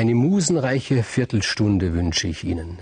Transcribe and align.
Eine 0.00 0.14
musenreiche 0.14 1.02
Viertelstunde 1.02 1.92
wünsche 1.92 2.26
ich 2.26 2.42
Ihnen. 2.42 2.78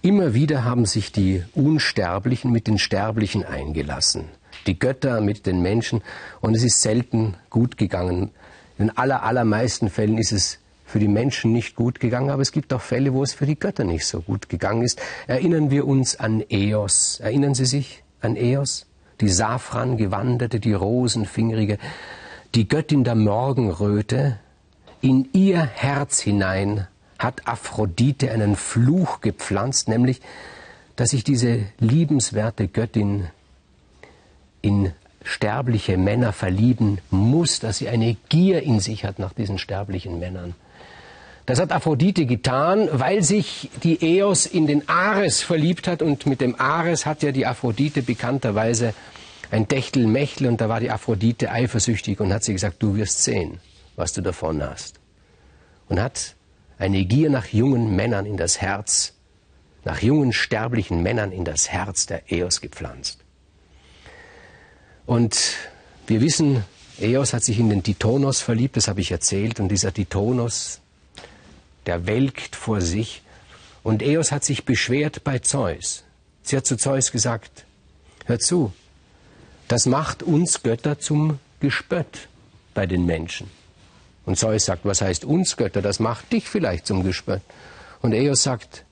Immer 0.00 0.32
wieder 0.32 0.64
haben 0.64 0.86
sich 0.86 1.12
die 1.12 1.44
Unsterblichen 1.52 2.50
mit 2.50 2.68
den 2.68 2.78
Sterblichen 2.78 3.44
eingelassen, 3.44 4.24
die 4.66 4.78
Götter 4.78 5.20
mit 5.20 5.44
den 5.44 5.60
Menschen, 5.60 6.00
und 6.40 6.56
es 6.56 6.64
ist 6.64 6.80
selten 6.80 7.34
gut 7.50 7.76
gegangen. 7.76 8.30
In 8.78 8.88
aller, 8.88 9.24
allermeisten 9.24 9.90
Fällen 9.90 10.16
ist 10.16 10.32
es 10.32 10.58
für 10.86 10.98
die 10.98 11.06
Menschen 11.06 11.52
nicht 11.52 11.76
gut 11.76 12.00
gegangen, 12.00 12.30
aber 12.30 12.40
es 12.40 12.52
gibt 12.52 12.72
auch 12.72 12.80
Fälle, 12.80 13.12
wo 13.12 13.22
es 13.22 13.34
für 13.34 13.44
die 13.44 13.58
Götter 13.58 13.84
nicht 13.84 14.06
so 14.06 14.22
gut 14.22 14.48
gegangen 14.48 14.80
ist. 14.80 14.98
Erinnern 15.26 15.70
wir 15.70 15.86
uns 15.86 16.16
an 16.18 16.42
Eos. 16.48 17.20
Erinnern 17.20 17.52
Sie 17.52 17.66
sich 17.66 18.02
an 18.22 18.36
Eos? 18.36 18.86
Die 19.20 19.28
Safran 19.28 19.98
gewanderte, 19.98 20.60
die 20.60 20.72
rosenfingerige, 20.72 21.76
die 22.54 22.68
Göttin 22.68 23.04
der 23.04 23.16
Morgenröte, 23.16 24.38
in 25.00 25.28
ihr 25.32 25.60
Herz 25.62 26.20
hinein 26.20 26.86
hat 27.18 27.46
Aphrodite 27.46 28.30
einen 28.30 28.56
Fluch 28.56 29.20
gepflanzt, 29.20 29.88
nämlich, 29.88 30.20
dass 30.96 31.10
sich 31.10 31.24
diese 31.24 31.66
liebenswerte 31.78 32.68
Göttin 32.68 33.26
in 34.62 34.92
sterbliche 35.24 35.96
Männer 35.96 36.32
verlieben 36.32 36.98
muss, 37.10 37.60
dass 37.60 37.78
sie 37.78 37.88
eine 37.88 38.16
Gier 38.28 38.62
in 38.62 38.80
sich 38.80 39.04
hat 39.04 39.18
nach 39.18 39.32
diesen 39.32 39.58
sterblichen 39.58 40.18
Männern. 40.18 40.54
Das 41.46 41.60
hat 41.60 41.72
Aphrodite 41.72 42.26
getan, 42.26 42.88
weil 42.92 43.22
sich 43.22 43.70
die 43.82 44.04
Eos 44.18 44.46
in 44.46 44.66
den 44.66 44.88
Ares 44.88 45.42
verliebt 45.42 45.88
hat 45.88 46.02
und 46.02 46.26
mit 46.26 46.40
dem 46.40 46.60
Ares 46.60 47.06
hat 47.06 47.22
ja 47.22 47.32
die 47.32 47.46
Aphrodite 47.46 48.02
bekannterweise 48.02 48.94
ein 49.50 49.66
Techtelmechtel 49.66 50.46
und 50.46 50.60
da 50.60 50.68
war 50.68 50.80
die 50.80 50.90
Aphrodite 50.90 51.50
eifersüchtig 51.50 52.20
und 52.20 52.32
hat 52.32 52.44
sie 52.44 52.52
gesagt, 52.52 52.82
du 52.82 52.96
wirst 52.96 53.22
sehen 53.24 53.60
was 53.98 54.12
du 54.12 54.22
davon 54.22 54.62
hast. 54.62 55.00
Und 55.88 56.00
hat 56.00 56.36
eine 56.78 57.04
Gier 57.04 57.28
nach 57.28 57.46
jungen 57.48 57.94
Männern 57.96 58.24
in 58.24 58.36
das 58.36 58.60
Herz, 58.60 59.14
nach 59.84 60.00
jungen 60.00 60.32
sterblichen 60.32 61.02
Männern 61.02 61.32
in 61.32 61.44
das 61.44 61.68
Herz 61.68 62.06
der 62.06 62.30
Eos 62.30 62.60
gepflanzt. 62.60 63.18
Und 65.04 65.56
wir 66.06 66.20
wissen, 66.20 66.64
Eos 67.00 67.32
hat 67.32 67.42
sich 67.42 67.58
in 67.58 67.70
den 67.70 67.82
Titonos 67.82 68.40
verliebt, 68.40 68.76
das 68.76 68.86
habe 68.88 69.00
ich 69.00 69.10
erzählt, 69.10 69.58
und 69.58 69.68
dieser 69.68 69.92
Titonos, 69.92 70.80
der 71.86 72.06
welkt 72.06 72.54
vor 72.54 72.80
sich, 72.80 73.22
und 73.82 74.02
Eos 74.02 74.30
hat 74.30 74.44
sich 74.44 74.64
beschwert 74.64 75.24
bei 75.24 75.38
Zeus. 75.40 76.04
Sie 76.42 76.56
hat 76.56 76.66
zu 76.66 76.76
Zeus 76.76 77.10
gesagt, 77.10 77.64
hör 78.26 78.38
zu, 78.38 78.72
das 79.66 79.86
macht 79.86 80.22
uns 80.22 80.62
Götter 80.62 80.98
zum 80.98 81.40
Gespött 81.60 82.28
bei 82.74 82.86
den 82.86 83.04
Menschen. 83.06 83.57
Und 84.28 84.36
Zeus 84.36 84.66
sagt, 84.66 84.84
was 84.84 85.00
heißt 85.00 85.24
uns 85.24 85.56
Götter? 85.56 85.80
Das 85.80 86.00
macht 86.00 86.34
dich 86.34 86.50
vielleicht 86.50 86.86
zum 86.86 87.02
Gespött. 87.02 87.40
Und 88.02 88.12
Eos 88.12 88.42
sagt, 88.42 88.84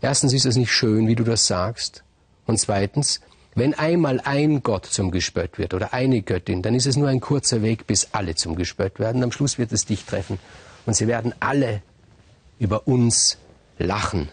erstens 0.00 0.32
ist 0.32 0.46
es 0.46 0.56
nicht 0.56 0.72
schön, 0.72 1.06
wie 1.06 1.14
du 1.14 1.22
das 1.22 1.46
sagst. 1.46 2.02
Und 2.44 2.58
zweitens, 2.58 3.20
wenn 3.54 3.72
einmal 3.74 4.18
ein 4.18 4.64
Gott 4.64 4.86
zum 4.86 5.12
Gespött 5.12 5.58
wird 5.58 5.74
oder 5.74 5.94
eine 5.94 6.22
Göttin, 6.22 6.62
dann 6.62 6.74
ist 6.74 6.86
es 6.86 6.96
nur 6.96 7.06
ein 7.06 7.20
kurzer 7.20 7.62
Weg, 7.62 7.86
bis 7.86 8.08
alle 8.10 8.34
zum 8.34 8.56
Gespött 8.56 8.98
werden. 8.98 9.22
Am 9.22 9.30
Schluss 9.30 9.58
wird 9.58 9.70
es 9.70 9.84
dich 9.84 10.06
treffen. 10.06 10.40
Und 10.86 10.94
sie 10.94 11.06
werden 11.06 11.34
alle 11.38 11.82
über 12.58 12.88
uns 12.88 13.38
lachen. 13.78 14.28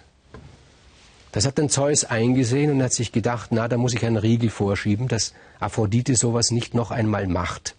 Das 1.34 1.46
hat 1.46 1.60
dann 1.60 1.70
Zeus 1.70 2.04
eingesehen 2.04 2.72
und 2.72 2.82
hat 2.82 2.94
sich 2.94 3.12
gedacht, 3.12 3.52
na, 3.52 3.68
da 3.68 3.78
muss 3.78 3.94
ich 3.94 4.04
einen 4.04 4.18
Riegel 4.18 4.50
vorschieben, 4.50 5.08
dass 5.08 5.36
Aphrodite 5.60 6.16
sowas 6.16 6.50
nicht 6.50 6.74
noch 6.74 6.90
einmal 6.90 7.28
macht. 7.28 7.76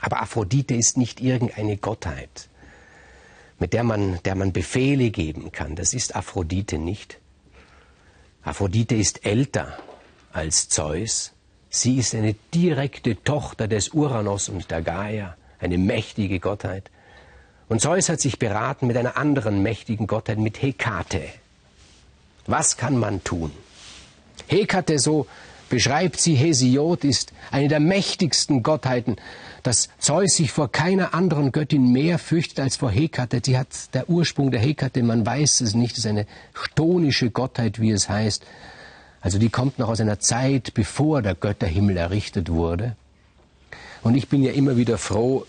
Aber 0.00 0.20
Aphrodite 0.20 0.74
ist 0.74 0.96
nicht 0.96 1.20
irgendeine 1.20 1.76
Gottheit, 1.76 2.48
mit 3.58 3.72
der 3.72 3.82
man, 3.82 4.20
der 4.24 4.34
man 4.34 4.52
Befehle 4.52 5.10
geben 5.10 5.52
kann. 5.52 5.76
Das 5.76 5.94
ist 5.94 6.14
Aphrodite 6.14 6.78
nicht. 6.78 7.18
Aphrodite 8.42 8.94
ist 8.94 9.24
älter 9.24 9.76
als 10.32 10.68
Zeus. 10.68 11.32
Sie 11.68 11.96
ist 11.98 12.14
eine 12.14 12.34
direkte 12.54 13.22
Tochter 13.22 13.68
des 13.68 13.90
Uranus 13.90 14.48
und 14.48 14.70
der 14.70 14.82
Gaia, 14.82 15.36
eine 15.58 15.78
mächtige 15.78 16.38
Gottheit. 16.40 16.90
Und 17.68 17.80
Zeus 17.80 18.08
hat 18.08 18.20
sich 18.20 18.38
beraten 18.38 18.86
mit 18.86 18.96
einer 18.96 19.16
anderen 19.16 19.62
mächtigen 19.62 20.06
Gottheit, 20.06 20.38
mit 20.38 20.62
Hekate. 20.62 21.22
Was 22.46 22.76
kann 22.76 22.96
man 22.96 23.24
tun? 23.24 23.50
Hekate, 24.46 24.98
so 25.00 25.26
beschreibt 25.68 26.20
sie, 26.20 26.34
Hesiod 26.34 27.04
ist 27.04 27.32
eine 27.50 27.68
der 27.68 27.80
mächtigsten 27.80 28.62
Gottheiten 28.62 29.16
dass 29.66 29.88
Zeus 29.98 30.36
sich 30.36 30.52
vor 30.52 30.70
keiner 30.70 31.12
anderen 31.12 31.50
Göttin 31.50 31.90
mehr 31.90 32.20
fürchtet 32.20 32.60
als 32.60 32.76
vor 32.76 32.90
Hekate. 32.90 33.40
Die 33.40 33.58
hat 33.58 33.92
der 33.94 34.08
Ursprung 34.08 34.52
der 34.52 34.60
Hekate, 34.60 35.02
man 35.02 35.26
weiß 35.26 35.60
es 35.60 35.74
nicht, 35.74 35.98
ist 35.98 36.06
eine 36.06 36.26
chtonische 36.54 37.30
Gottheit, 37.30 37.80
wie 37.80 37.90
es 37.90 38.08
heißt. 38.08 38.44
Also 39.20 39.38
die 39.38 39.48
kommt 39.48 39.80
noch 39.80 39.88
aus 39.88 40.00
einer 40.00 40.20
Zeit, 40.20 40.72
bevor 40.74 41.20
der 41.20 41.34
Götterhimmel 41.34 41.96
errichtet 41.96 42.48
wurde. 42.48 42.94
Und 44.02 44.14
ich 44.14 44.28
bin 44.28 44.44
ja 44.44 44.52
immer 44.52 44.76
wieder 44.76 44.98
froh, 44.98 45.44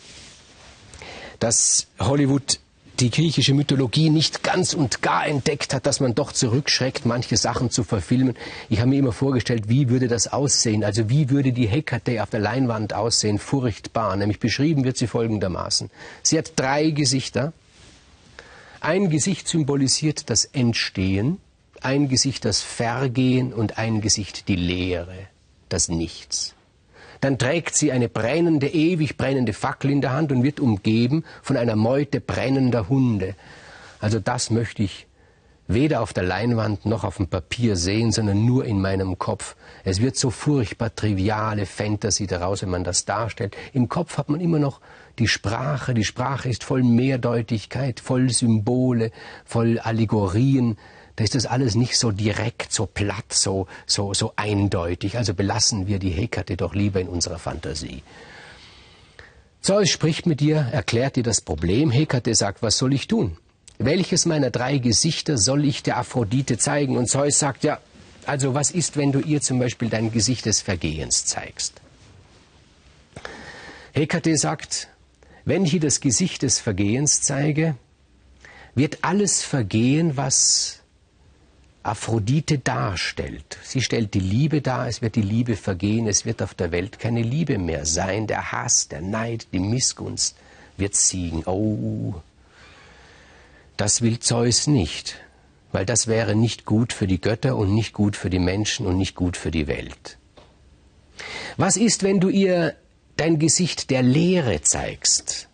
dass 1.37 1.85
Hollywood 1.99 2.59
die 2.99 3.11
griechische 3.11 3.53
Mythologie 3.53 4.09
nicht 4.09 4.43
ganz 4.43 4.73
und 4.73 5.01
gar 5.01 5.25
entdeckt 5.27 5.73
hat, 5.73 5.85
dass 5.85 5.99
man 5.99 6.15
doch 6.15 6.31
zurückschreckt, 6.31 7.05
manche 7.05 7.37
Sachen 7.37 7.69
zu 7.69 7.83
verfilmen. 7.83 8.35
Ich 8.69 8.79
habe 8.79 8.89
mir 8.89 8.99
immer 8.99 9.11
vorgestellt, 9.11 9.69
wie 9.69 9.89
würde 9.89 10.07
das 10.07 10.27
aussehen? 10.27 10.83
Also 10.83 11.09
wie 11.09 11.29
würde 11.29 11.53
die 11.53 11.67
Hekate 11.67 12.23
auf 12.23 12.29
der 12.29 12.39
Leinwand 12.39 12.93
aussehen? 12.93 13.39
Furchtbar. 13.39 14.15
Nämlich 14.15 14.39
beschrieben 14.39 14.83
wird 14.83 14.97
sie 14.97 15.07
folgendermaßen. 15.07 15.89
Sie 16.23 16.37
hat 16.37 16.53
drei 16.55 16.89
Gesichter. 16.89 17.53
Ein 18.79 19.09
Gesicht 19.09 19.47
symbolisiert 19.47 20.29
das 20.29 20.45
Entstehen, 20.45 21.39
ein 21.81 22.09
Gesicht 22.09 22.45
das 22.45 22.61
Vergehen 22.61 23.53
und 23.53 23.77
ein 23.77 24.01
Gesicht 24.01 24.47
die 24.47 24.55
Leere, 24.55 25.17
das 25.69 25.89
Nichts 25.89 26.56
dann 27.21 27.37
trägt 27.37 27.75
sie 27.75 27.91
eine 27.91 28.09
brennende, 28.09 28.67
ewig 28.67 29.17
brennende 29.17 29.53
Fackel 29.53 29.91
in 29.91 30.01
der 30.01 30.13
Hand 30.13 30.31
und 30.31 30.43
wird 30.43 30.59
umgeben 30.59 31.23
von 31.41 31.57
einer 31.57 31.75
Meute 31.75 32.21
brennender 32.21 32.89
Hunde. 32.89 33.35
Also 33.99 34.19
das 34.19 34.51
möchte 34.51 34.83
ich 34.83 35.07
weder 35.67 36.01
auf 36.01 36.13
der 36.13 36.23
Leinwand 36.23 36.85
noch 36.85 37.03
auf 37.03 37.17
dem 37.17 37.27
Papier 37.27 37.75
sehen, 37.75 38.11
sondern 38.11 38.45
nur 38.45 38.65
in 38.65 38.79
meinem 38.79 39.17
Kopf. 39.17 39.55
Es 39.83 40.01
wird 40.01 40.15
so 40.15 40.29
furchtbar 40.29 40.95
triviale 40.95 41.65
Fantasy 41.65 42.25
daraus, 42.25 42.61
wenn 42.61 42.69
man 42.69 42.83
das 42.83 43.05
darstellt. 43.05 43.55
Im 43.73 43.89
Kopf 43.89 44.17
hat 44.17 44.29
man 44.29 44.39
immer 44.39 44.59
noch 44.59 44.79
die 45.19 45.27
Sprache. 45.27 45.93
Die 45.93 46.05
Sprache 46.05 46.49
ist 46.49 46.63
voll 46.63 46.83
Mehrdeutigkeit, 46.83 47.99
voll 47.99 48.29
Symbole, 48.29 49.11
voll 49.45 49.79
Allegorien 49.79 50.77
da 51.17 51.23
ist 51.23 51.33
das 51.33 51.47
alles 51.47 51.73
nicht 51.73 51.97
so 51.97 52.11
direkt, 52.11 52.71
so 52.71 52.85
platt, 52.85 53.33
so, 53.33 53.65
so, 53.87 54.13
so 54.13 54.33
eindeutig. 54.35 55.17
Also 55.17 55.33
belassen 55.33 55.87
wir 55.87 55.97
die 55.97 56.11
Hekate 56.11 56.55
doch 56.55 56.75
lieber 56.75 57.01
in 57.01 57.07
unserer 57.07 57.39
Fantasie. 57.39 58.03
Zeus 59.61 59.89
spricht 59.89 60.27
mit 60.27 60.41
dir, 60.41 60.57
erklärt 60.71 61.15
dir 61.15 61.23
das 61.23 61.41
Problem. 61.41 61.89
Hekate 61.89 62.35
sagt, 62.35 62.61
was 62.61 62.77
soll 62.77 62.93
ich 62.93 63.07
tun? 63.07 63.35
Welches 63.79 64.27
meiner 64.27 64.51
drei 64.51 64.77
Gesichter 64.77 65.39
soll 65.39 65.65
ich 65.65 65.81
der 65.81 65.97
Aphrodite 65.97 66.59
zeigen? 66.59 66.97
Und 66.97 67.09
Zeus 67.09 67.39
sagt, 67.39 67.63
ja, 67.63 67.79
also 68.27 68.53
was 68.53 68.69
ist, 68.69 68.95
wenn 68.95 69.11
du 69.11 69.19
ihr 69.19 69.41
zum 69.41 69.57
Beispiel 69.57 69.89
dein 69.89 70.11
Gesicht 70.11 70.45
des 70.45 70.61
Vergehens 70.61 71.25
zeigst? 71.25 71.81
Hekate 73.93 74.37
sagt, 74.37 74.87
wenn 75.45 75.65
ich 75.65 75.73
ihr 75.73 75.79
das 75.79 75.99
Gesicht 75.99 76.43
des 76.43 76.59
Vergehens 76.59 77.21
zeige, 77.21 77.75
wird 78.75 78.99
alles 79.01 79.41
vergehen, 79.41 80.15
was 80.15 80.76
Aphrodite 81.87 82.59
darstellt. 82.59 83.57
Sie 83.63 83.81
stellt 83.81 84.13
die 84.13 84.19
Liebe 84.19 84.61
dar, 84.61 84.87
es 84.87 85.01
wird 85.01 85.15
die 85.15 85.21
Liebe 85.21 85.55
vergehen, 85.55 86.07
es 86.07 86.25
wird 86.25 86.41
auf 86.41 86.53
der 86.53 86.71
Welt 86.71 86.99
keine 86.99 87.21
Liebe 87.21 87.57
mehr 87.57 87.85
sein. 87.85 88.27
Der 88.27 88.51
Hass, 88.51 88.89
der 88.89 89.01
Neid, 89.01 89.47
die 89.53 89.59
Missgunst 89.59 90.35
wird 90.75 90.95
siegen. 90.95 91.43
Oh, 91.45 92.15
das 93.77 94.01
will 94.01 94.19
Zeus 94.19 94.67
nicht, 94.67 95.15
weil 95.71 95.85
das 95.85 96.07
wäre 96.07 96.35
nicht 96.35 96.65
gut 96.65 96.91
für 96.91 97.07
die 97.07 97.21
Götter 97.21 97.55
und 97.55 97.73
nicht 97.73 97.93
gut 97.93 98.15
für 98.15 98.29
die 98.29 98.39
Menschen 98.39 98.85
und 98.85 98.97
nicht 98.97 99.15
gut 99.15 99.37
für 99.37 99.51
die 99.51 99.67
Welt. 99.67 100.17
Was 101.55 101.77
ist, 101.77 102.03
wenn 102.03 102.19
du 102.19 102.27
ihr 102.27 102.75
dein 103.15 103.39
Gesicht 103.39 103.89
der 103.91 104.03
Leere 104.03 104.61
zeigst? 104.61 105.47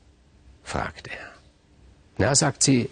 fragt 0.64 1.08
er. 1.08 1.32
Na, 2.18 2.34
sagt 2.36 2.64
sie, 2.64 2.90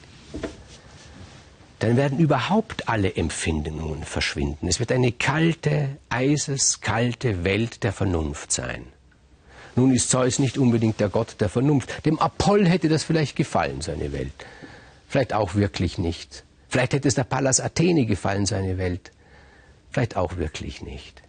dann 1.81 1.97
werden 1.97 2.19
überhaupt 2.19 2.87
alle 2.89 3.15
Empfindungen 3.15 4.03
verschwinden. 4.03 4.67
Es 4.67 4.79
wird 4.79 4.91
eine 4.91 5.11
kalte, 5.11 5.97
eiseskalte 6.09 7.43
Welt 7.43 7.83
der 7.83 7.91
Vernunft 7.91 8.51
sein. 8.51 8.85
Nun 9.75 9.91
ist 9.91 10.11
Zeus 10.11 10.37
nicht 10.37 10.59
unbedingt 10.59 10.99
der 10.99 11.09
Gott 11.09 11.37
der 11.39 11.49
Vernunft. 11.49 12.05
Dem 12.05 12.19
Apoll 12.19 12.67
hätte 12.67 12.87
das 12.87 13.03
vielleicht 13.03 13.35
gefallen, 13.35 13.81
seine 13.81 14.11
Welt. 14.11 14.45
Vielleicht 15.07 15.33
auch 15.33 15.55
wirklich 15.55 15.97
nicht. 15.97 16.43
Vielleicht 16.69 16.93
hätte 16.93 17.07
es 17.07 17.15
der 17.15 17.23
Pallas 17.23 17.59
Athene 17.59 18.05
gefallen, 18.05 18.45
seine 18.45 18.77
Welt. 18.77 19.11
Vielleicht 19.89 20.15
auch 20.15 20.37
wirklich 20.37 20.83
nicht. 20.83 21.23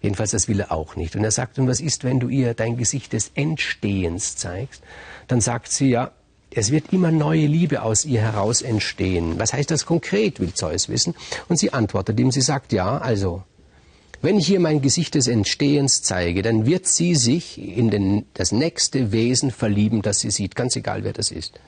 Jedenfalls, 0.00 0.32
das 0.32 0.48
will 0.48 0.58
er 0.58 0.72
auch 0.72 0.96
nicht. 0.96 1.14
Und 1.14 1.22
er 1.22 1.30
sagt, 1.30 1.60
und 1.60 1.68
was 1.68 1.80
ist, 1.80 2.02
wenn 2.02 2.18
du 2.18 2.28
ihr 2.28 2.54
dein 2.54 2.76
Gesicht 2.76 3.12
des 3.12 3.30
Entstehens 3.36 4.34
zeigst? 4.34 4.82
Dann 5.28 5.40
sagt 5.40 5.70
sie, 5.70 5.90
ja, 5.90 6.10
es 6.54 6.70
wird 6.70 6.92
immer 6.92 7.10
neue 7.10 7.46
Liebe 7.46 7.82
aus 7.82 8.04
ihr 8.04 8.20
heraus 8.20 8.62
entstehen. 8.62 9.38
Was 9.38 9.52
heißt 9.52 9.70
das 9.70 9.86
konkret, 9.86 10.40
will 10.40 10.52
Zeus 10.54 10.88
wissen. 10.88 11.14
Und 11.48 11.58
sie 11.58 11.72
antwortet 11.72 12.18
ihm, 12.20 12.30
sie 12.30 12.40
sagt, 12.40 12.72
ja, 12.72 12.98
also, 12.98 13.42
wenn 14.20 14.38
ich 14.38 14.50
ihr 14.50 14.60
mein 14.60 14.82
Gesicht 14.82 15.14
des 15.14 15.26
Entstehens 15.26 16.02
zeige, 16.02 16.42
dann 16.42 16.66
wird 16.66 16.86
sie 16.86 17.14
sich 17.14 17.58
in 17.58 17.90
den, 17.90 18.26
das 18.34 18.52
nächste 18.52 19.12
Wesen 19.12 19.50
verlieben, 19.50 20.02
das 20.02 20.20
sie 20.20 20.30
sieht, 20.30 20.54
ganz 20.54 20.76
egal 20.76 21.04
wer 21.04 21.12
das 21.12 21.30
ist. 21.30 21.58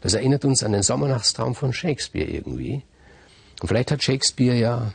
Das 0.00 0.14
erinnert 0.14 0.44
uns 0.44 0.62
an 0.62 0.72
den 0.72 0.82
Sommernachtstraum 0.82 1.54
von 1.54 1.72
Shakespeare 1.72 2.28
irgendwie. 2.30 2.82
Und 3.60 3.68
vielleicht 3.68 3.90
hat 3.90 4.02
Shakespeare 4.02 4.56
ja 4.56 4.92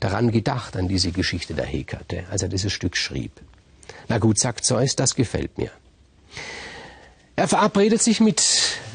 daran 0.00 0.32
gedacht, 0.32 0.76
an 0.76 0.88
diese 0.88 1.12
Geschichte 1.12 1.54
der 1.54 1.66
Hekate, 1.66 2.24
als 2.30 2.42
er 2.42 2.48
dieses 2.48 2.72
Stück 2.72 2.96
schrieb. 2.96 3.32
Na 4.08 4.18
gut, 4.18 4.38
sagt 4.38 4.64
Zeus, 4.64 4.96
das 4.96 5.14
gefällt 5.14 5.58
mir. 5.58 5.70
Er 7.40 7.48
verabredet 7.48 8.02
sich 8.02 8.20
mit 8.20 8.42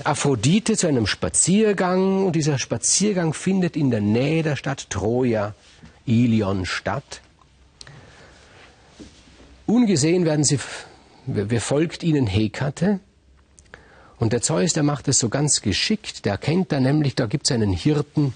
Aphrodite 0.04 0.78
zu 0.78 0.86
einem 0.86 1.08
Spaziergang. 1.08 2.28
Und 2.28 2.36
dieser 2.36 2.60
Spaziergang 2.60 3.34
findet 3.34 3.76
in 3.76 3.90
der 3.90 4.02
Nähe 4.02 4.44
der 4.44 4.56
Stadt 4.56 4.92
Troja, 4.92 5.56
Ilion, 6.06 6.68
statt. 6.68 7.22
Ungesehen 9.66 10.26
werden 10.26 10.44
sie, 10.44 10.60
wer 11.26 11.60
folgt 11.60 12.04
ihnen 12.04 12.28
Hekate. 12.28 13.00
Und 14.20 14.32
der 14.32 14.44
Zeus, 14.44 14.74
der 14.74 14.84
macht 14.84 15.08
es 15.08 15.18
so 15.18 15.30
ganz 15.30 15.64
geschickt, 15.64 16.26
der 16.26 16.34
erkennt 16.34 16.72
da 16.72 16.80
nämlich, 16.80 17.16
da 17.16 17.26
gibt 17.26 17.48
es 17.48 17.52
einen 17.52 17.74
Hirten, 17.74 18.36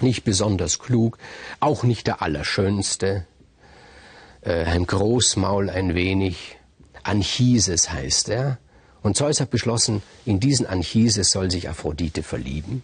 nicht 0.00 0.22
besonders 0.22 0.78
klug, 0.78 1.18
auch 1.58 1.82
nicht 1.82 2.06
der 2.06 2.22
Allerschönste, 2.22 3.26
äh, 4.42 4.66
ein 4.66 4.86
Großmaul 4.86 5.68
ein 5.68 5.96
wenig, 5.96 6.58
Anchises 7.02 7.90
heißt 7.90 8.28
er, 8.28 8.58
und 9.06 9.16
Zeus 9.16 9.40
hat 9.40 9.50
beschlossen, 9.50 10.02
in 10.24 10.40
diesen 10.40 10.66
Anchises 10.66 11.30
soll 11.30 11.48
sich 11.48 11.68
Aphrodite 11.68 12.24
verlieben. 12.24 12.82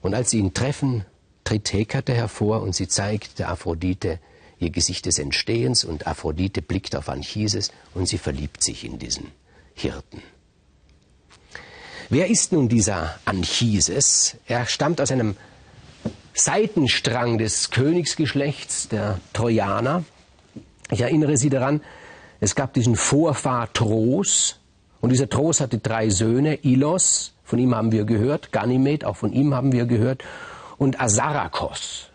Und 0.00 0.14
als 0.14 0.30
sie 0.30 0.38
ihn 0.38 0.54
treffen, 0.54 1.04
tritt 1.42 1.72
Hekate 1.72 2.14
hervor 2.14 2.62
und 2.62 2.74
sie 2.74 2.86
zeigt 2.86 3.40
der 3.40 3.48
Aphrodite 3.48 4.20
ihr 4.60 4.70
Gesicht 4.70 5.06
des 5.06 5.18
Entstehens 5.18 5.82
und 5.82 6.06
Aphrodite 6.06 6.62
blickt 6.62 6.94
auf 6.94 7.08
Anchises 7.08 7.72
und 7.94 8.08
sie 8.08 8.18
verliebt 8.18 8.62
sich 8.62 8.84
in 8.84 9.00
diesen 9.00 9.32
Hirten. 9.74 10.22
Wer 12.10 12.28
ist 12.28 12.52
nun 12.52 12.68
dieser 12.68 13.18
Anchises? 13.24 14.36
Er 14.46 14.66
stammt 14.66 15.00
aus 15.00 15.10
einem 15.10 15.36
Seitenstrang 16.32 17.38
des 17.38 17.70
Königsgeschlechts 17.70 18.88
der 18.88 19.20
Trojaner. 19.32 20.04
Ich 20.92 21.00
erinnere 21.00 21.36
Sie 21.36 21.50
daran, 21.50 21.80
es 22.38 22.54
gab 22.54 22.72
diesen 22.72 22.94
Vorfahr 22.94 23.72
Tros, 23.72 24.60
und 25.00 25.10
dieser 25.10 25.28
Tros 25.28 25.60
hatte 25.60 25.78
drei 25.78 26.10
Söhne, 26.10 26.56
Ilos, 26.62 27.34
von 27.44 27.58
ihm 27.58 27.74
haben 27.74 27.92
wir 27.92 28.04
gehört, 28.04 28.52
Ganymed, 28.52 29.04
auch 29.04 29.16
von 29.16 29.32
ihm 29.32 29.54
haben 29.54 29.72
wir 29.72 29.86
gehört, 29.86 30.22
und 30.76 31.00
Asarakos. 31.00 32.10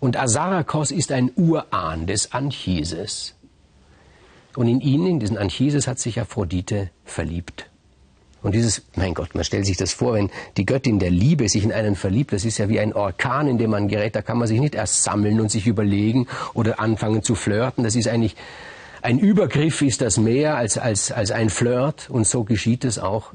Und 0.00 0.16
Asarakos 0.16 0.90
ist 0.90 1.12
ein 1.12 1.30
Urahn 1.36 2.06
des 2.06 2.32
Anchises. 2.32 3.34
Und 4.56 4.68
in 4.68 4.80
ihn, 4.80 5.06
in 5.06 5.20
diesen 5.20 5.38
Anchises, 5.38 5.86
hat 5.86 5.98
sich 5.98 6.20
Aphrodite 6.20 6.90
verliebt. 7.04 7.68
Und 8.42 8.54
dieses, 8.56 8.82
mein 8.96 9.14
Gott, 9.14 9.34
man 9.34 9.44
stellt 9.44 9.66
sich 9.66 9.76
das 9.76 9.92
vor, 9.92 10.14
wenn 10.14 10.30
die 10.56 10.66
Göttin 10.66 10.98
der 10.98 11.10
Liebe 11.10 11.48
sich 11.48 11.62
in 11.62 11.72
einen 11.72 11.94
verliebt, 11.94 12.32
das 12.32 12.44
ist 12.44 12.58
ja 12.58 12.68
wie 12.68 12.80
ein 12.80 12.92
Orkan, 12.92 13.46
in 13.46 13.56
dem 13.56 13.70
man 13.70 13.86
gerät, 13.86 14.16
da 14.16 14.22
kann 14.22 14.38
man 14.38 14.48
sich 14.48 14.58
nicht 14.58 14.74
erst 14.74 15.04
sammeln 15.04 15.40
und 15.40 15.50
sich 15.50 15.68
überlegen 15.68 16.26
oder 16.52 16.80
anfangen 16.80 17.22
zu 17.22 17.36
flirten. 17.36 17.84
Das 17.84 17.94
ist 17.94 18.08
eigentlich 18.08 18.34
ein 19.02 19.18
Übergriff 19.18 19.82
ist 19.82 20.00
das 20.00 20.16
mehr 20.16 20.56
als, 20.56 20.78
als, 20.78 21.10
als 21.10 21.32
ein 21.32 21.50
Flirt 21.50 22.08
und 22.08 22.26
so 22.26 22.44
geschieht 22.44 22.84
es 22.84 22.98
auch. 22.98 23.32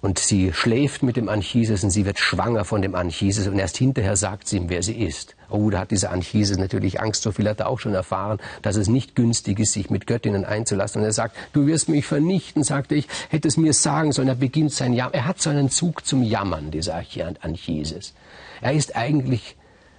Und 0.00 0.20
sie 0.20 0.52
schläft 0.52 1.02
mit 1.02 1.16
dem 1.16 1.28
Anchises 1.28 1.82
und 1.82 1.90
sie 1.90 2.06
wird 2.06 2.20
schwanger 2.20 2.64
von 2.64 2.82
dem 2.82 2.94
Anchises 2.94 3.48
und 3.48 3.58
erst 3.58 3.78
hinterher 3.78 4.14
sagt 4.14 4.46
sie 4.46 4.58
ihm, 4.58 4.68
wer 4.68 4.82
sie 4.82 4.94
ist. 4.94 5.34
Oh, 5.50 5.70
da 5.70 5.80
hat 5.80 5.90
dieser 5.90 6.12
Anchises 6.12 6.56
natürlich 6.56 7.00
Angst, 7.00 7.22
so 7.22 7.32
viel 7.32 7.48
hat 7.48 7.58
er 7.58 7.68
auch 7.68 7.80
schon 7.80 7.94
erfahren, 7.94 8.38
dass 8.62 8.76
es 8.76 8.88
nicht 8.88 9.16
günstig 9.16 9.58
ist, 9.58 9.72
sich 9.72 9.90
mit 9.90 10.06
Göttinnen 10.06 10.44
einzulassen. 10.44 11.00
Und 11.00 11.06
er 11.06 11.12
sagt, 11.12 11.36
du 11.52 11.66
wirst 11.66 11.88
mich 11.88 12.06
vernichten, 12.06 12.62
sagte 12.62 12.94
ich, 12.94 13.08
hätte 13.30 13.48
es 13.48 13.56
mir 13.56 13.72
sagen 13.72 14.12
sollen. 14.12 14.28
Er 14.28 14.36
beginnt 14.36 14.72
sein 14.72 14.92
Jammern. 14.92 15.14
Er 15.14 15.26
hat 15.26 15.40
so 15.40 15.50
einen 15.50 15.70
Zug 15.70 16.06
zum 16.06 16.22
Jammern, 16.22 16.70
dieser 16.70 17.02
Anchises. 17.40 18.14
Er 18.60 18.74
ist 18.74 18.94
eigentlich, 18.94 19.56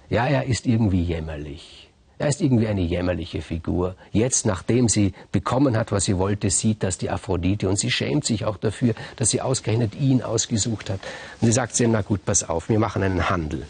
ja, 0.08 0.26
er 0.26 0.46
ist 0.46 0.64
irgendwie 0.66 1.02
jämmerlich. 1.02 1.89
Er 2.20 2.28
ist 2.28 2.42
irgendwie 2.42 2.68
eine 2.68 2.82
jämmerliche 2.82 3.40
Figur. 3.40 3.96
Jetzt, 4.12 4.44
nachdem 4.44 4.90
sie 4.90 5.14
bekommen 5.32 5.74
hat, 5.74 5.90
was 5.90 6.04
sie 6.04 6.18
wollte, 6.18 6.50
sieht 6.50 6.82
das 6.82 6.98
die 6.98 7.08
Aphrodite 7.08 7.66
und 7.66 7.78
sie 7.78 7.90
schämt 7.90 8.26
sich 8.26 8.44
auch 8.44 8.58
dafür, 8.58 8.92
dass 9.16 9.30
sie 9.30 9.40
ausgerechnet 9.40 9.94
ihn 9.94 10.20
ausgesucht 10.20 10.90
hat. 10.90 11.00
Und 11.40 11.46
sie 11.46 11.52
sagt 11.52 11.74
zu 11.74 11.84
ihm, 11.84 11.92
na 11.92 12.02
gut, 12.02 12.26
pass 12.26 12.46
auf, 12.46 12.68
wir 12.68 12.78
machen 12.78 13.02
einen 13.02 13.30
Handel. 13.30 13.66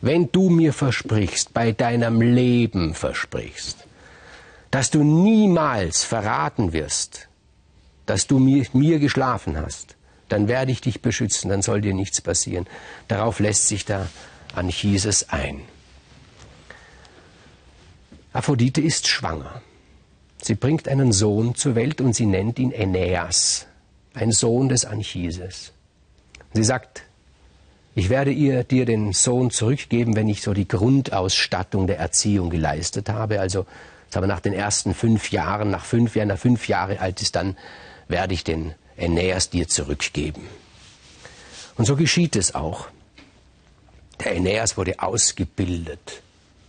Wenn 0.00 0.32
du 0.32 0.48
mir 0.48 0.72
versprichst, 0.72 1.52
bei 1.52 1.72
deinem 1.72 2.22
Leben 2.22 2.94
versprichst, 2.94 3.84
dass 4.70 4.90
du 4.90 5.04
niemals 5.04 6.02
verraten 6.02 6.72
wirst, 6.72 7.28
dass 8.06 8.26
du 8.26 8.38
mir, 8.38 8.64
mir 8.72 8.98
geschlafen 8.98 9.58
hast, 9.58 9.96
dann 10.30 10.48
werde 10.48 10.72
ich 10.72 10.80
dich 10.80 11.02
beschützen, 11.02 11.50
dann 11.50 11.60
soll 11.60 11.82
dir 11.82 11.92
nichts 11.92 12.22
passieren. 12.22 12.66
Darauf 13.06 13.38
lässt 13.38 13.68
sich 13.68 13.84
da 13.84 14.08
Anchises 14.54 15.28
ein. 15.28 15.60
Aphrodite 18.36 18.82
ist 18.82 19.08
schwanger. 19.08 19.62
Sie 20.42 20.56
bringt 20.56 20.88
einen 20.88 21.10
Sohn 21.12 21.54
zur 21.54 21.74
Welt 21.74 22.02
und 22.02 22.14
sie 22.14 22.26
nennt 22.26 22.58
ihn 22.58 22.70
Aeneas, 22.70 23.66
ein 24.12 24.30
Sohn 24.30 24.68
des 24.68 24.84
Anchises. 24.84 25.72
Sie 26.52 26.62
sagt, 26.62 27.04
ich 27.94 28.10
werde 28.10 28.32
ihr 28.32 28.62
dir 28.62 28.84
den 28.84 29.14
Sohn 29.14 29.50
zurückgeben, 29.50 30.16
wenn 30.16 30.28
ich 30.28 30.42
so 30.42 30.52
die 30.52 30.68
Grundausstattung 30.68 31.86
der 31.86 31.98
Erziehung 31.98 32.50
geleistet 32.50 33.08
habe. 33.08 33.40
Also 33.40 33.64
aber 34.14 34.26
nach 34.26 34.40
den 34.40 34.52
ersten 34.52 34.92
fünf 34.94 35.30
Jahren, 35.30 35.70
nach 35.70 35.86
fünf 35.86 36.14
Jahren, 36.14 36.28
nach 36.28 36.38
fünf 36.38 36.68
Jahre 36.68 37.00
alt 37.00 37.22
ist, 37.22 37.36
dann 37.36 37.56
werde 38.06 38.34
ich 38.34 38.44
den 38.44 38.74
Aeneas 38.98 39.48
dir 39.48 39.66
zurückgeben. 39.66 40.46
Und 41.76 41.86
so 41.86 41.96
geschieht 41.96 42.36
es 42.36 42.54
auch. 42.54 42.88
Der 44.22 44.32
Aeneas 44.32 44.76
wurde 44.76 45.00
ausgebildet, 45.00 46.22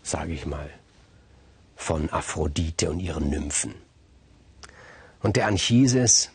sage 0.03 0.31
ich 0.31 0.45
mal 0.45 0.69
von 1.77 2.10
Aphrodite 2.10 2.89
und 2.89 3.00
ihren 3.00 3.29
Nymphen. 3.29 3.75
Und 5.22 5.38
der 5.38 5.48
Anchises, 5.48 6.31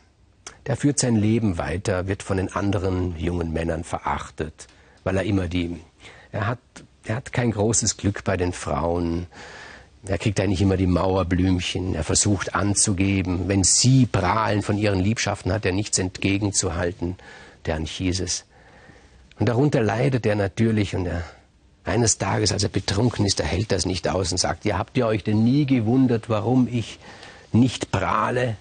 der 0.67 0.77
führt 0.77 0.99
sein 0.99 1.17
Leben 1.17 1.59
weiter, 1.59 2.07
wird 2.07 2.23
von 2.23 2.39
den 2.39 2.53
anderen 2.53 3.19
jungen 3.19 3.53
Männern 3.53 3.85
verachtet, 3.85 4.69
weil 5.05 5.17
er 5.17 5.25
immer 5.25 5.49
die, 5.49 5.81
er 6.31 6.47
hat, 6.47 6.59
er 7.05 7.17
hat 7.17 7.33
kein 7.33 7.51
großes 7.51 7.97
Glück 7.97 8.25
bei 8.25 8.37
den 8.37 8.53
Frauen, 8.53 9.27
er 10.07 10.19
kriegt 10.19 10.41
eigentlich 10.41 10.63
immer 10.63 10.77
die 10.77 10.87
Mauerblümchen, 10.87 11.95
er 11.95 12.05
versucht 12.05 12.55
anzugeben, 12.55 13.49
wenn 13.49 13.63
sie 13.63 14.07
prahlen 14.07 14.63
von 14.63 14.79
ihren 14.79 15.01
Liebschaften, 15.01 15.53
hat 15.53 15.67
er 15.67 15.73
nichts 15.73 15.99
entgegenzuhalten, 15.99 17.17
der 17.67 17.77
Anchises. 17.77 18.45
Und 19.39 19.49
darunter 19.49 19.83
leidet 19.83 20.25
er 20.27 20.35
natürlich 20.35 20.95
und 20.95 21.07
er 21.07 21.25
eines 21.85 22.19
Tages, 22.19 22.53
als 22.53 22.63
er 22.63 22.69
betrunken 22.69 23.27
ist, 23.27 23.41
er 23.41 23.47
hält 23.47 23.73
das 23.73 23.87
nicht 23.87 24.09
aus 24.09 24.33
und 24.33 24.39
sagt, 24.39 24.65
ja, 24.65 24.79
habt 24.79 24.97
ihr 24.97 25.07
euch 25.07 25.25
denn 25.25 25.45
nie 25.45 25.67
gewundert, 25.67 26.29
warum 26.29 26.69
ich 26.71 26.99
nicht 27.53 27.91
prahle 27.91 28.57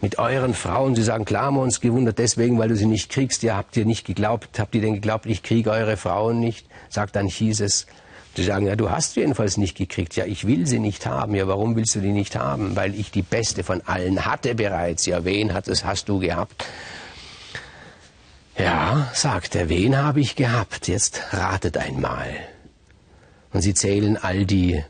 mit 0.00 0.18
euren 0.18 0.54
Frauen? 0.54 0.94
Sie 0.94 1.02
sagen, 1.02 1.24
klar 1.24 1.46
haben 1.46 1.56
wir 1.56 1.62
uns 1.62 1.80
gewundert, 1.80 2.18
deswegen, 2.18 2.58
weil 2.58 2.68
du 2.68 2.76
sie 2.76 2.86
nicht 2.86 3.10
kriegst. 3.10 3.42
Ja, 3.42 3.56
habt 3.56 3.76
ihr 3.76 3.84
nicht 3.84 4.04
geglaubt, 4.06 4.58
habt 4.58 4.74
ihr 4.74 4.80
denn 4.80 4.94
geglaubt, 4.94 5.26
ich 5.26 5.42
kriege 5.42 5.70
eure 5.70 5.96
Frauen 5.96 6.40
nicht? 6.40 6.66
Sagt 6.88 7.16
dann 7.16 7.26
es. 7.28 7.86
Sie 8.36 8.44
sagen, 8.44 8.66
ja, 8.66 8.76
du 8.76 8.90
hast 8.90 9.14
sie 9.14 9.20
jedenfalls 9.20 9.56
nicht 9.56 9.78
gekriegt. 9.78 10.14
Ja, 10.14 10.26
ich 10.26 10.46
will 10.46 10.66
sie 10.66 10.78
nicht 10.78 11.06
haben. 11.06 11.34
Ja, 11.34 11.48
warum 11.48 11.74
willst 11.74 11.94
du 11.94 12.00
die 12.00 12.12
nicht 12.12 12.36
haben? 12.36 12.76
Weil 12.76 12.94
ich 12.94 13.10
die 13.10 13.22
beste 13.22 13.64
von 13.64 13.80
allen 13.86 14.26
hatte 14.26 14.54
bereits. 14.54 15.06
Ja, 15.06 15.24
wen 15.24 15.54
hattest, 15.54 15.86
hast 15.86 16.10
du 16.10 16.18
gehabt? 16.18 16.66
Ja, 18.58 19.10
sagt 19.12 19.54
er, 19.54 19.68
wen 19.68 19.96
habe 19.96 20.20
ich 20.20 20.34
gehabt? 20.34 20.88
Jetzt 20.88 21.20
ratet 21.32 21.76
einmal. 21.76 22.34
Und 23.52 23.60
sie 23.60 23.74
zählen 23.74 24.16
all 24.16 24.46
die 24.46 24.82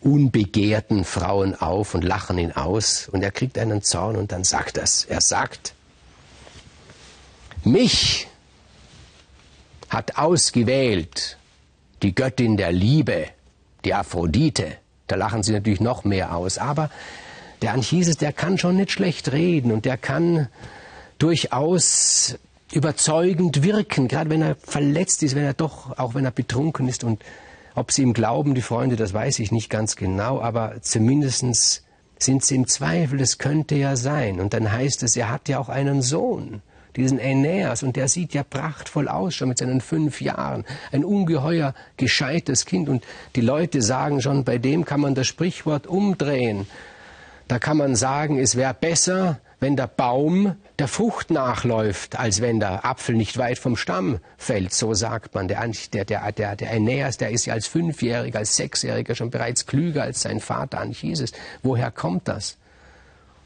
unbegehrten 0.00 1.04
Frauen 1.04 1.54
auf 1.54 1.94
und 1.94 2.04
lachen 2.04 2.38
ihn 2.38 2.52
aus. 2.52 3.08
Und 3.08 3.22
er 3.22 3.30
kriegt 3.30 3.58
einen 3.58 3.82
Zorn 3.82 4.16
und 4.16 4.32
dann 4.32 4.44
sagt 4.44 4.76
er's. 4.76 5.04
Er 5.04 5.20
sagt, 5.20 5.74
mich 7.64 8.28
hat 9.88 10.18
ausgewählt 10.18 11.38
die 12.02 12.14
Göttin 12.14 12.56
der 12.56 12.72
Liebe, 12.72 13.28
die 13.84 13.94
Aphrodite. 13.94 14.76
Da 15.06 15.16
lachen 15.16 15.42
sie 15.42 15.52
natürlich 15.52 15.80
noch 15.80 16.04
mehr 16.04 16.36
aus. 16.36 16.58
Aber 16.58 16.90
der 17.62 17.72
Anchises, 17.72 18.18
der 18.18 18.32
kann 18.32 18.58
schon 18.58 18.76
nicht 18.76 18.92
schlecht 18.92 19.32
reden 19.32 19.72
und 19.72 19.86
der 19.86 19.96
kann 19.96 20.48
durchaus 21.18 22.38
überzeugend 22.72 23.62
wirken, 23.62 24.08
gerade 24.08 24.30
wenn 24.30 24.42
er 24.42 24.56
verletzt 24.56 25.22
ist, 25.22 25.34
wenn 25.34 25.44
er 25.44 25.54
doch, 25.54 25.98
auch 25.98 26.14
wenn 26.14 26.24
er 26.24 26.30
betrunken 26.30 26.88
ist. 26.88 27.04
Und 27.04 27.22
ob 27.74 27.92
sie 27.92 28.02
ihm 28.02 28.12
glauben, 28.12 28.54
die 28.54 28.62
Freunde, 28.62 28.96
das 28.96 29.12
weiß 29.12 29.38
ich 29.38 29.52
nicht 29.52 29.70
ganz 29.70 29.96
genau, 29.96 30.40
aber 30.40 30.76
zumindestens 30.80 31.82
sind 32.18 32.44
sie 32.44 32.56
im 32.56 32.66
Zweifel, 32.66 33.18
das 33.18 33.38
könnte 33.38 33.74
ja 33.74 33.96
sein. 33.96 34.40
Und 34.40 34.54
dann 34.54 34.72
heißt 34.72 35.02
es, 35.02 35.16
er 35.16 35.30
hat 35.30 35.48
ja 35.48 35.58
auch 35.58 35.68
einen 35.68 36.02
Sohn, 36.02 36.62
diesen 36.96 37.20
Aeneas, 37.20 37.82
und 37.82 37.96
der 37.96 38.08
sieht 38.08 38.32
ja 38.32 38.42
prachtvoll 38.42 39.08
aus, 39.08 39.34
schon 39.34 39.50
mit 39.50 39.58
seinen 39.58 39.82
fünf 39.82 40.22
Jahren. 40.22 40.64
Ein 40.92 41.04
ungeheuer 41.04 41.74
gescheites 41.98 42.64
Kind. 42.64 42.88
Und 42.88 43.04
die 43.36 43.42
Leute 43.42 43.82
sagen 43.82 44.22
schon, 44.22 44.44
bei 44.44 44.56
dem 44.56 44.86
kann 44.86 45.00
man 45.00 45.14
das 45.14 45.26
Sprichwort 45.26 45.86
umdrehen. 45.86 46.66
Da 47.48 47.58
kann 47.58 47.76
man 47.76 47.94
sagen, 47.94 48.38
es 48.38 48.56
wäre 48.56 48.74
besser, 48.74 49.38
wenn 49.60 49.76
der 49.76 49.86
Baum 49.86 50.56
der 50.78 50.88
Frucht 50.88 51.30
nachläuft, 51.30 52.18
als 52.18 52.40
wenn 52.42 52.60
der 52.60 52.84
Apfel 52.84 53.14
nicht 53.14 53.38
weit 53.38 53.58
vom 53.58 53.76
Stamm 53.76 54.18
fällt. 54.36 54.74
So 54.74 54.92
sagt 54.92 55.34
man. 55.34 55.48
Der, 55.48 55.66
der, 55.92 56.04
der, 56.04 56.32
der, 56.32 56.56
der 56.56 56.70
Aeneas, 56.70 57.16
der 57.16 57.30
ist 57.30 57.46
ja 57.46 57.54
als 57.54 57.66
Fünfjähriger, 57.66 58.38
als 58.40 58.56
Sechsjähriger 58.56 59.14
schon 59.14 59.30
bereits 59.30 59.66
klüger 59.66 60.02
als 60.02 60.22
sein 60.22 60.40
Vater 60.40 60.80
Anchises. 60.80 61.32
Woher 61.62 61.90
kommt 61.90 62.28
das? 62.28 62.56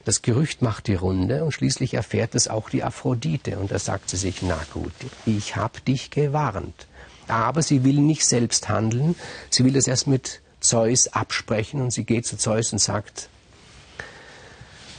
Das 0.05 0.23
Gerücht 0.23 0.63
macht 0.63 0.89
die 0.89 0.95
Runde 0.95 1.45
und 1.45 1.53
schließlich 1.53 1.95
erfährt 1.95 2.35
es 2.35 2.49
auch 2.49 2.71
die 2.71 2.83
Aphrodite. 2.83 3.59
Und 3.59 3.71
da 3.71 3.79
sagt 3.79 4.11
sie 4.11 4.17
sich, 4.17 4.43
na 4.43 4.59
gut, 4.73 4.93
ich 5.27 5.57
hab 5.57 5.85
dich 5.85 6.11
gewarnt. 6.11 6.87
Aber 7.29 7.63
sie 7.63 7.85
will 7.85 8.01
nicht 8.01 8.27
selbst 8.27 8.69
handeln. 8.69 9.15
Sie 9.51 9.65
will 9.65 9.75
das 9.75 9.87
erst 9.87 10.09
mit 10.09 10.41
Zeus 10.59 11.09
absprechen 11.09 11.81
und 11.81 11.93
sie 11.93 12.05
geht 12.05 12.27
zu 12.27 12.37
Zeus 12.37 12.73
und 12.73 12.81
sagt, 12.81 13.29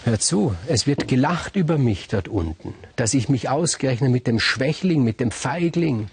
Hör 0.03 0.19
zu, 0.19 0.55
es 0.67 0.87
wird 0.87 1.07
gelacht 1.07 1.55
über 1.55 1.77
mich 1.77 2.07
dort 2.07 2.27
unten, 2.27 2.73
dass 2.95 3.13
ich 3.13 3.29
mich 3.29 3.49
ausgerechnet 3.49 4.09
mit 4.09 4.25
dem 4.25 4.39
Schwächling, 4.39 5.03
mit 5.03 5.19
dem 5.19 5.29
Feigling, 5.29 6.07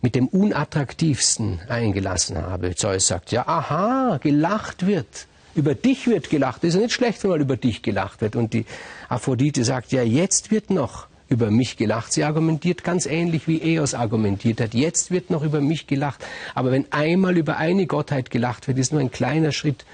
mit 0.00 0.14
dem 0.14 0.28
Unattraktivsten 0.28 1.60
eingelassen 1.68 2.38
habe. 2.38 2.74
Zeus 2.74 3.08
sagt, 3.08 3.30
ja, 3.30 3.46
aha, 3.46 4.18
gelacht 4.22 4.86
wird. 4.86 5.26
Über 5.54 5.74
dich 5.74 6.06
wird 6.06 6.30
gelacht. 6.30 6.64
Es 6.64 6.68
ist 6.68 6.74
ja 6.76 6.80
nicht 6.80 6.94
schlecht, 6.94 7.22
wenn 7.22 7.30
mal 7.30 7.40
über 7.42 7.58
dich 7.58 7.82
gelacht 7.82 8.22
wird. 8.22 8.34
Und 8.34 8.54
die 8.54 8.64
Aphrodite 9.10 9.62
sagt, 9.62 9.92
ja, 9.92 10.02
jetzt 10.02 10.50
wird 10.50 10.70
noch 10.70 11.06
über 11.28 11.50
mich 11.50 11.76
gelacht. 11.76 12.14
Sie 12.14 12.24
argumentiert 12.24 12.82
ganz 12.82 13.04
ähnlich 13.04 13.46
wie 13.46 13.60
Eos 13.60 13.92
argumentiert 13.92 14.62
hat. 14.62 14.72
Jetzt 14.72 15.10
wird 15.10 15.28
noch 15.28 15.42
über 15.42 15.60
mich 15.60 15.86
gelacht. 15.86 16.24
Aber 16.54 16.70
wenn 16.70 16.90
einmal 16.92 17.36
über 17.36 17.58
eine 17.58 17.86
Gottheit 17.86 18.30
gelacht 18.30 18.68
wird, 18.68 18.78
ist 18.78 18.90
nur 18.92 19.02
ein 19.02 19.10
kleiner 19.10 19.52
Schritt, 19.52 19.84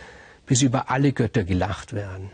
bis 0.46 0.62
über 0.62 0.88
alle 0.88 1.12
Götter 1.12 1.42
gelacht 1.42 1.94
werden. 1.94 2.30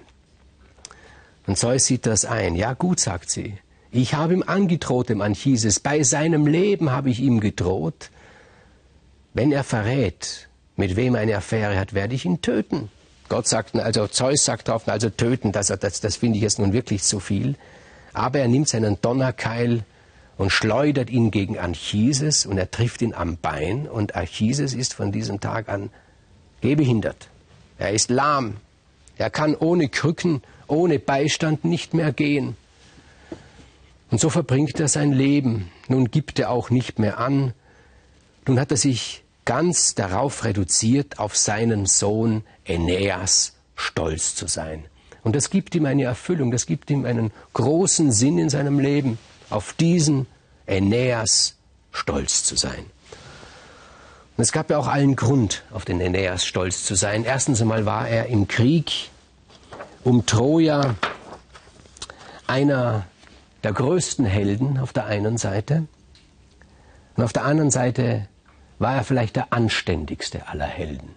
Und 1.50 1.56
Zeus 1.56 1.86
sieht 1.86 2.06
das 2.06 2.24
ein. 2.24 2.54
Ja 2.54 2.74
gut, 2.74 3.00
sagt 3.00 3.28
sie. 3.28 3.54
Ich 3.90 4.14
habe 4.14 4.34
ihm 4.34 4.44
angedroht, 4.46 5.08
dem 5.08 5.20
Anchises. 5.20 5.80
Bei 5.80 6.04
seinem 6.04 6.46
Leben 6.46 6.92
habe 6.92 7.10
ich 7.10 7.18
ihm 7.18 7.40
gedroht. 7.40 8.10
Wenn 9.34 9.50
er 9.50 9.64
verrät, 9.64 10.48
mit 10.76 10.94
wem 10.94 11.16
er 11.16 11.22
eine 11.22 11.36
Affäre 11.36 11.76
hat, 11.76 11.92
werde 11.92 12.14
ich 12.14 12.24
ihn 12.24 12.40
töten. 12.40 12.88
Gott 13.28 13.48
sagt, 13.48 13.74
also 13.74 14.06
Zeus 14.06 14.44
sagt 14.44 14.68
darauf, 14.68 14.86
also 14.86 15.10
töten, 15.10 15.50
das, 15.50 15.66
das, 15.66 16.00
das 16.00 16.14
finde 16.14 16.36
ich 16.36 16.42
jetzt 16.44 16.60
nun 16.60 16.72
wirklich 16.72 17.02
zu 17.02 17.18
viel. 17.18 17.56
Aber 18.12 18.38
er 18.38 18.46
nimmt 18.46 18.68
seinen 18.68 19.00
Donnerkeil 19.00 19.82
und 20.36 20.52
schleudert 20.52 21.10
ihn 21.10 21.32
gegen 21.32 21.58
Anchises 21.58 22.46
und 22.46 22.58
er 22.58 22.70
trifft 22.70 23.02
ihn 23.02 23.12
am 23.12 23.38
Bein 23.38 23.88
und 23.88 24.14
Anchises 24.14 24.72
ist 24.72 24.94
von 24.94 25.10
diesem 25.10 25.40
Tag 25.40 25.68
an 25.68 25.90
gehbehindert. 26.60 27.26
Er 27.76 27.90
ist 27.90 28.08
lahm. 28.08 28.58
Er 29.18 29.30
kann 29.30 29.56
ohne 29.56 29.88
Krücken 29.88 30.42
ohne 30.70 30.98
Beistand 30.98 31.64
nicht 31.64 31.94
mehr 31.94 32.12
gehen. 32.12 32.56
Und 34.10 34.20
so 34.20 34.30
verbringt 34.30 34.80
er 34.80 34.88
sein 34.88 35.12
Leben. 35.12 35.70
Nun 35.88 36.10
gibt 36.10 36.38
er 36.38 36.50
auch 36.50 36.70
nicht 36.70 36.98
mehr 36.98 37.18
an. 37.18 37.52
Nun 38.46 38.58
hat 38.58 38.70
er 38.70 38.76
sich 38.76 39.22
ganz 39.44 39.94
darauf 39.94 40.44
reduziert, 40.44 41.18
auf 41.18 41.36
seinen 41.36 41.86
Sohn 41.86 42.42
Aeneas 42.68 43.54
stolz 43.76 44.34
zu 44.34 44.46
sein. 44.46 44.84
Und 45.22 45.36
das 45.36 45.50
gibt 45.50 45.74
ihm 45.74 45.86
eine 45.86 46.04
Erfüllung, 46.04 46.50
das 46.50 46.66
gibt 46.66 46.90
ihm 46.90 47.04
einen 47.04 47.30
großen 47.52 48.10
Sinn 48.10 48.38
in 48.38 48.48
seinem 48.48 48.78
Leben, 48.78 49.18
auf 49.50 49.74
diesen 49.74 50.26
Aeneas 50.66 51.56
stolz 51.92 52.44
zu 52.44 52.56
sein. 52.56 52.84
Und 54.36 54.42
es 54.42 54.52
gab 54.52 54.70
ja 54.70 54.78
auch 54.78 54.86
allen 54.86 55.16
Grund, 55.16 55.64
auf 55.70 55.84
den 55.84 56.00
Aeneas 56.00 56.46
stolz 56.46 56.84
zu 56.84 56.94
sein. 56.94 57.24
Erstens 57.24 57.60
einmal 57.60 57.84
war 57.84 58.08
er 58.08 58.26
im 58.26 58.48
Krieg 58.48 59.10
um 60.04 60.26
Troja 60.26 60.96
einer 62.46 63.04
der 63.62 63.72
größten 63.72 64.24
Helden 64.24 64.78
auf 64.78 64.92
der 64.92 65.06
einen 65.06 65.36
Seite 65.36 65.86
und 67.16 67.24
auf 67.24 67.32
der 67.32 67.44
anderen 67.44 67.70
Seite 67.70 68.26
war 68.78 68.94
er 68.94 69.04
vielleicht 69.04 69.36
der 69.36 69.52
anständigste 69.52 70.48
aller 70.48 70.66
Helden. 70.66 71.10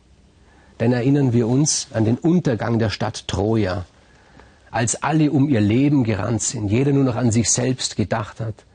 Denn 0.80 0.92
erinnern 0.92 1.32
wir 1.32 1.48
uns 1.48 1.88
an 1.94 2.04
den 2.04 2.18
Untergang 2.18 2.78
der 2.78 2.90
Stadt 2.90 3.28
Troja, 3.28 3.86
als 4.70 5.02
alle 5.02 5.32
um 5.32 5.48
ihr 5.48 5.62
Leben 5.62 6.04
gerannt 6.04 6.42
sind, 6.42 6.68
jeder 6.68 6.92
nur 6.92 7.06
noch 7.06 7.16
an 7.16 7.32
sich 7.32 7.50
selbst 7.50 7.96
gedacht 7.96 8.42
hat, 8.42 8.66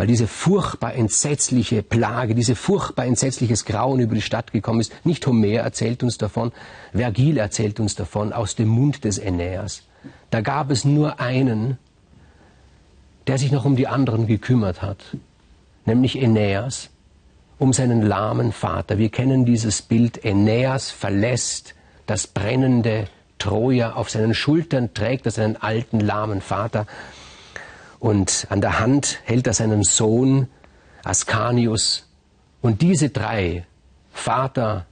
weil 0.00 0.06
diese 0.06 0.28
furchtbar 0.28 0.94
entsetzliche 0.94 1.82
Plage, 1.82 2.34
diese 2.34 2.54
furchtbar 2.54 3.04
entsetzliches 3.04 3.66
Grauen 3.66 4.00
über 4.00 4.14
die 4.14 4.22
Stadt 4.22 4.50
gekommen 4.50 4.80
ist. 4.80 4.94
Nicht 5.04 5.26
Homer 5.26 5.60
erzählt 5.60 6.02
uns 6.02 6.16
davon, 6.16 6.52
Vergil 6.94 7.36
erzählt 7.36 7.80
uns 7.80 7.96
davon, 7.96 8.32
aus 8.32 8.54
dem 8.54 8.68
Mund 8.68 9.04
des 9.04 9.20
Aeneas. 9.20 9.82
Da 10.30 10.40
gab 10.40 10.70
es 10.70 10.86
nur 10.86 11.20
einen, 11.20 11.76
der 13.26 13.36
sich 13.36 13.52
noch 13.52 13.66
um 13.66 13.76
die 13.76 13.88
anderen 13.88 14.26
gekümmert 14.26 14.80
hat, 14.80 15.04
nämlich 15.84 16.16
Aeneas, 16.16 16.88
um 17.58 17.74
seinen 17.74 18.00
lahmen 18.00 18.52
Vater. 18.52 18.96
Wir 18.96 19.10
kennen 19.10 19.44
dieses 19.44 19.82
Bild, 19.82 20.24
Aeneas 20.24 20.90
verlässt 20.90 21.74
das 22.06 22.26
brennende 22.26 23.04
Troja 23.38 23.92
auf 23.92 24.08
seinen 24.08 24.32
Schultern, 24.32 24.94
trägt 24.94 25.26
er 25.26 25.32
seinen 25.32 25.58
alten 25.58 26.00
lahmen 26.00 26.40
Vater 26.40 26.86
und 28.00 28.46
an 28.48 28.60
der 28.60 28.80
Hand 28.80 29.20
hält 29.24 29.46
er 29.46 29.52
seinen 29.52 29.84
Sohn 29.84 30.48
Ascanius. 31.04 32.06
Und 32.62 32.82
diese 32.82 33.10
drei, 33.10 33.64
Vater, 34.12 34.86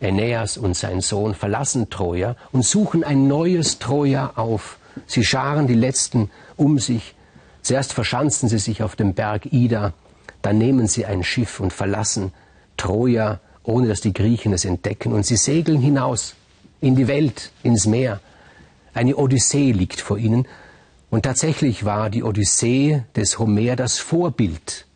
Aeneas 0.00 0.56
und 0.56 0.74
sein 0.76 1.02
Sohn, 1.02 1.34
verlassen 1.34 1.90
Troja 1.90 2.36
und 2.50 2.64
suchen 2.64 3.04
ein 3.04 3.28
neues 3.28 3.78
Troja 3.78 4.32
auf. 4.36 4.78
Sie 5.06 5.24
scharen 5.24 5.66
die 5.66 5.74
Letzten 5.74 6.30
um 6.56 6.78
sich. 6.78 7.14
Zuerst 7.62 7.92
verschanzen 7.92 8.48
sie 8.48 8.58
sich 8.58 8.82
auf 8.82 8.96
dem 8.96 9.12
Berg 9.12 9.52
Ida, 9.52 9.92
dann 10.40 10.56
nehmen 10.56 10.86
sie 10.86 11.04
ein 11.04 11.22
Schiff 11.22 11.60
und 11.60 11.74
verlassen 11.74 12.32
Troja, 12.78 13.40
ohne 13.62 13.88
dass 13.88 14.00
die 14.00 14.14
Griechen 14.14 14.54
es 14.54 14.64
entdecken. 14.64 15.12
Und 15.12 15.26
sie 15.26 15.36
segeln 15.36 15.80
hinaus 15.80 16.34
in 16.80 16.96
die 16.96 17.06
Welt, 17.06 17.52
ins 17.62 17.86
Meer. 17.86 18.20
Eine 18.94 19.16
Odyssee 19.16 19.72
liegt 19.72 20.00
vor 20.00 20.16
ihnen 20.16 20.46
und 21.10 21.22
tatsächlich 21.22 21.84
war 21.84 22.08
die 22.08 22.22
Odyssee 22.22 23.02
des 23.16 23.38
Homer 23.38 23.76
das 23.76 23.98
Vorbild 23.98 24.86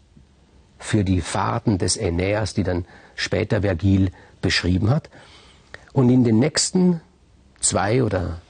für 0.78 1.02
die 1.02 1.20
Fahrten 1.20 1.78
des 1.78 1.98
Aeneas, 1.98 2.54
die 2.54 2.62
dann 2.62 2.84
später 3.16 3.62
Vergil 3.62 4.10
beschrieben 4.40 4.90
hat. 4.90 5.10
Und 5.92 6.10
in 6.10 6.24
den 6.24 6.38
nächsten 6.38 7.00
zwei 7.60 8.02
oder 8.04 8.40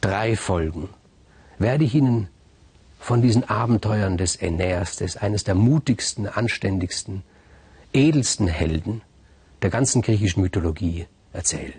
drei 0.00 0.36
Folgen 0.36 0.88
werde 1.58 1.84
ich 1.84 1.94
Ihnen 1.94 2.28
von 2.98 3.22
diesen 3.22 3.48
Abenteuern 3.48 4.16
des 4.16 4.40
Aeneas, 4.40 4.96
des 4.96 5.16
eines 5.16 5.44
der 5.44 5.54
mutigsten, 5.54 6.26
anständigsten, 6.26 7.22
edelsten 7.92 8.48
Helden 8.48 9.02
der 9.60 9.70
ganzen 9.70 10.02
griechischen 10.02 10.42
Mythologie 10.42 11.06
erzählen. 11.32 11.74